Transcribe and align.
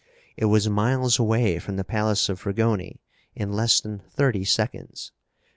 It 0.35 0.45
was 0.45 0.67
miles 0.67 1.19
away 1.19 1.59
from 1.59 1.75
the 1.75 1.83
palace 1.83 2.27
of 2.27 2.39
Fragoni 2.39 3.01
in 3.35 3.53
less 3.53 3.79
than 3.79 3.99
thirty 3.99 4.43
seconds. 4.43 5.11